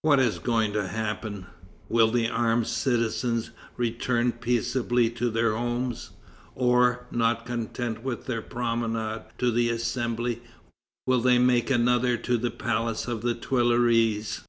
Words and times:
What 0.00 0.20
is 0.20 0.38
going 0.38 0.72
to 0.72 0.88
happen? 0.88 1.48
Will 1.90 2.10
the 2.10 2.30
armed 2.30 2.66
citizens 2.66 3.50
return 3.76 4.32
peaceably 4.32 5.10
to 5.10 5.28
their 5.28 5.54
homes? 5.54 6.12
Or, 6.54 7.06
not 7.10 7.44
content 7.44 8.02
with 8.02 8.24
their 8.24 8.40
promenade 8.40 9.24
to 9.36 9.50
the 9.50 9.68
Assembly, 9.68 10.40
will 11.06 11.20
they 11.20 11.38
make 11.38 11.68
another 11.70 12.16
to 12.16 12.38
the 12.38 12.50
palace 12.50 13.06
of 13.06 13.20
the 13.20 13.34
Tuileries? 13.34 14.40